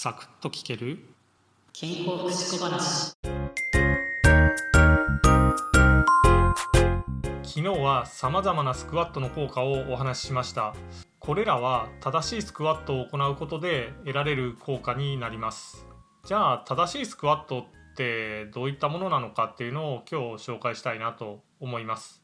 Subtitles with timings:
[0.00, 1.00] サクッと聞ける？
[1.72, 3.16] 健康福祉小話。
[7.42, 10.76] 昨日はさまざまなスクワットの効果をお話ししました。
[11.18, 15.84] これらは正しいスクワットを行うことで得られる効果になります。
[16.24, 22.22] じゃあ正しいスクワットってどういったものなのかっていうのを今日紹介したいなと思います。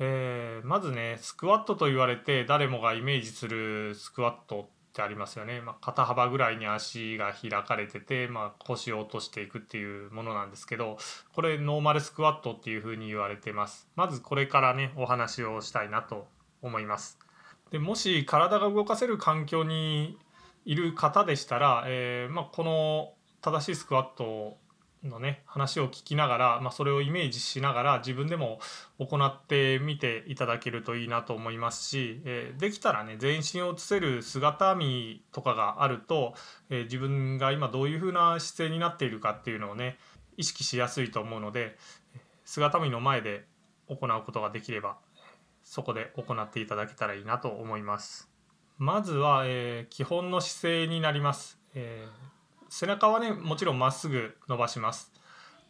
[0.00, 10.98] えー、まずねスクワットと言われて誰もがイメージするスクワットってありますよね、まあ、肩幅ぐらいに足が開かれてて、まあ、腰を落としていくっていうものなんですけど
[11.32, 13.88] これノーマルスクワットっていうふうに言われてます。
[13.94, 16.26] まずこれからねお話をしたいなと
[16.60, 17.18] 思います。
[17.70, 20.18] でもし体が動かせる環境に
[20.64, 24.58] いる方でしたら、えー、まあ、この正しいスクワット
[25.04, 28.60] のね話を聞きながら、まあ、それをイメージしながら自分でも
[28.98, 36.34] 行ってみていただけるといいなと思いますし、えー、できたらね全身を映せる姿見とかがあると、
[36.68, 39.98] えー、自分が今どういう風な姿勢になっているかっていうのをね
[40.36, 41.76] 意識しやすいと思うので
[42.44, 43.44] 姿見の前で
[43.88, 44.98] 行うことができれば
[45.64, 48.28] そこで行っていただけたらいいなと思います。
[48.78, 51.58] まずは、えー、基本の姿勢になります。
[51.74, 52.39] えー
[52.70, 55.12] 背中はねもちろんまっすぐ伸ばします。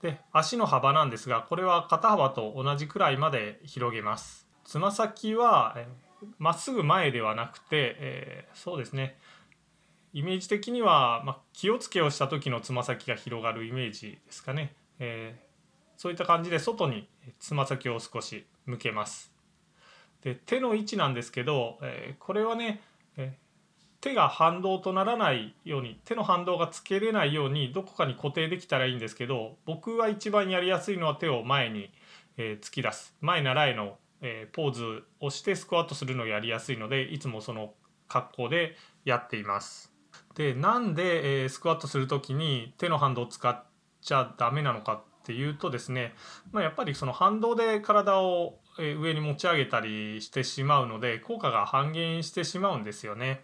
[0.00, 4.48] で足の幅なんですがこれは肩幅と同じくらいまで広げます。
[4.64, 5.76] つま先は
[6.38, 9.18] まっすぐ前ではなくて、えー、そうですね。
[10.12, 17.08] イメージ的には、まあ、気をつけをした時のつま先が広がるイメージですかね、えー、そういった感じで外に
[17.40, 19.32] つま先を少し向けます。
[20.22, 22.80] で手の位置なんですけど、えー、これはね、
[23.16, 23.36] え
[24.04, 31.90] 手が反動とならないように手の反動がつけれないようにどこかに固定できたらいいんですけど僕は一番やりやすいのは手を前に、
[32.36, 37.72] え、突き出す前習いの、えー、ポーズをしてスクワットするのをやりやすいのでいつもその
[38.06, 39.90] 格好でやっています。
[40.34, 43.64] でなんで、え、スクワットする時に手の反動を使っ
[44.02, 46.12] ちゃダメなのかっていうとですね、
[46.52, 53.42] まあ、やっぱりその反動で体を上に持ち上げたりしてしまうので効果が半減してしまうんですよね。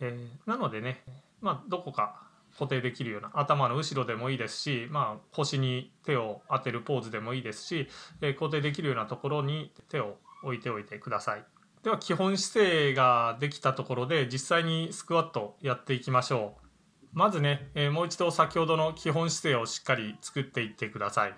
[0.00, 1.04] えー、なのでね、
[1.40, 7.88] まあ、どこか固定できるような頭の後ろでもいいですし、まあ、腰に手を当てるポーズでもいいですし、
[8.20, 11.44] えー、固定できるようなところに手を置いておいてください。
[11.82, 16.66] では基本姿勢ができたところで実際にスクワットやっていきましょう。
[17.12, 21.34] まずね、えー、もう一度先ほどの基本姿勢をしっかり作っていってください。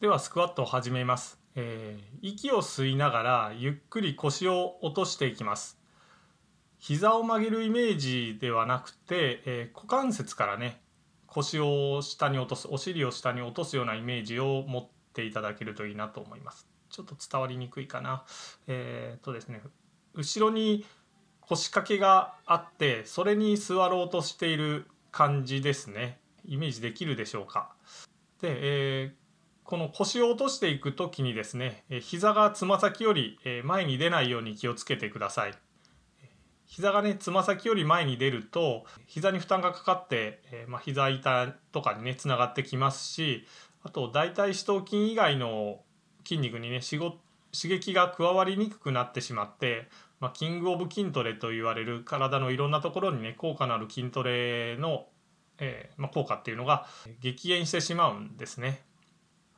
[0.00, 1.40] ではスクワットを始めます。
[1.54, 5.77] えー、息を吸いながらゆっくり腰を落としていきます。
[6.78, 10.80] 膝を曲げるイメージではなくて、えー、股関節からね
[11.26, 16.66] 腰を下に落とすお尻を下に落とすようなイメージを持っていただけるといいなと思います。
[16.88, 18.24] ちょっと伝わりにくいかな。
[18.66, 19.60] えー、っとですね
[20.14, 20.86] 後ろに
[21.40, 26.20] 腰掛けがあってそれに座ろうとしている感じですね。
[26.44, 27.74] イメージできるでしょうか。
[28.40, 29.12] で、えー、
[29.64, 35.52] この腰を落としていく時にですね膝がつま先より前に出ないように気をつけてください。
[36.68, 43.46] 膝がねつま先より前に出ると膝に負担がかかって、えー、まあ、膝痛とかにねつながってきますし
[43.82, 45.80] あと大腿四頭筋以外の
[46.24, 47.08] 筋肉にね刺
[47.64, 49.88] 激が加わりにくくなってしまって、
[50.20, 55.06] まあ、キングオブ筋トレと言われる体のいろんなところにね効果のある筋トレの、
[55.58, 56.86] えー、まあ、効果っていうのが
[57.20, 58.82] 激減してしまうんですね。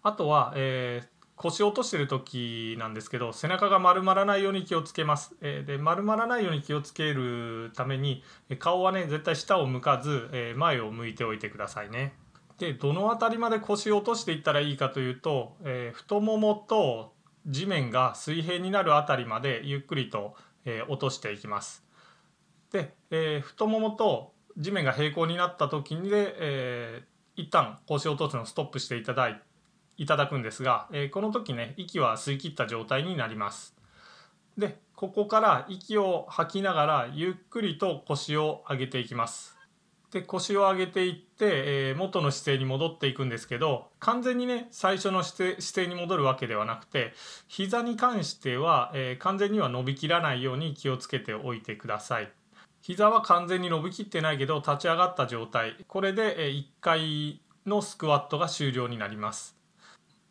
[0.03, 8.23] あとは、えー腰を落としてる時なんですけど背中が丸まらないように気をつけます、えー、で丸まらないように気をつけるために
[8.59, 12.13] 顔はね絶対下を向かず、えー、前を向いておいてくださいね。
[12.59, 17.15] でどの辺りまで腰を落としていったらいいかというと、えー、太ももと
[17.47, 20.35] 地面が水平になる辺りまでゆっくりと、
[20.67, 21.83] え落としていきます。
[22.71, 29.41] で、え太ももと地面が平行になった時にで、えー、一旦腰を落とすのをストップしていただいて
[30.01, 33.77] いただくんですが、えー、この時ね息は吸い切った状態になります。
[34.57, 39.59] でここから息を吐きながらゆっくりと腰を上げていきます。
[40.11, 47.13] で腰を上げていって、えー、元の姿勢に戻っていくんですけど完全にね最初の姿勢姿勢に戻るわけではなくて
[47.47, 52.33] 膝に関しては、えー、完全には伸びきらないように気をつけておいてください。
[52.81, 55.77] 膝は完全に伸びきってないけど立ち上がった状態。
[55.87, 59.60] これで1回のスクワットが終了になります。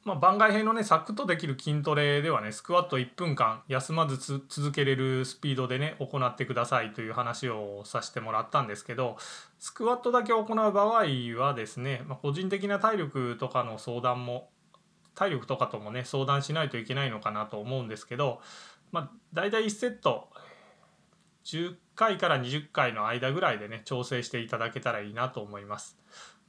[0.06, 4.18] まあ、番外編のねサクッとできる筋トレではねスクワット1分間休まず
[4.48, 9.18] 続けれるスピードでね行ってくださいという話をさせてもらったんですけど
[9.60, 11.04] スクワットだけ行う場合
[11.38, 14.50] はですね、まあ、個人的な体力とかの相談も
[15.16, 18.40] 体力とかともね相談しないといけないのかなと思うんですけど、
[18.94, 20.30] まあ、大体1セット
[21.44, 25.98] 10回から20回の間ぐらいでね調整していただけたらいいなと思います。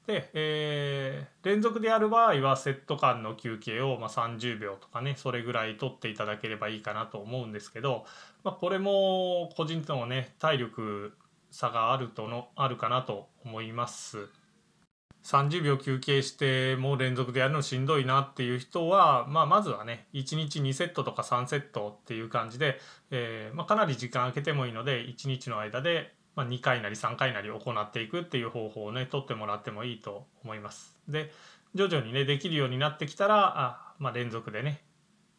[0.06, 8.05] で、えー、連続でやる場合はセット間の休憩をま30秒とかねそれぐらい取っていただければいいかなと思うんですけど、
[8.43, 11.12] まあ、これも個人とのね体力
[11.50, 14.29] 差があるとのあるかなと思います。
[15.23, 22.79] 30秒休憩してもう連続でやるのしんどいなっていう人は、まあ、まずはね1日2セットとか3セットっていう感じで、
[23.11, 30.96] えー、まあ、かなり時間空けてもいいので1日の間でまあ、2回なり3回なり行っていくっていう方法をね取ってもらってもいいと思います。
[31.08, 31.32] で
[31.74, 34.82] 徐々にねできるようになってきたらあ、まあ、連続でね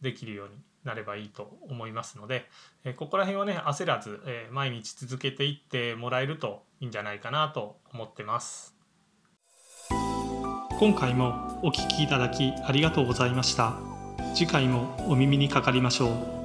[0.02, 2.50] できるようになればいいと思いますので、
[2.84, 8.76] えここら辺はね焦らず、え毎日続けていってもらえるといいんじゃないかなと思ってます。
[10.80, 13.76] 今回もお聴きいただきありがとうございました。
[14.34, 16.41] 次回もお耳にかかりましょう。